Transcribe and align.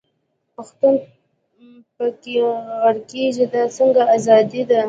پښتون 0.55 0.95
په 1.95 2.05
کښي 2.21 2.35
غرقېږي، 2.81 3.45
دا 3.53 3.63
څنګه 3.77 4.03
ازادي 4.15 4.61
ده. 4.69 4.79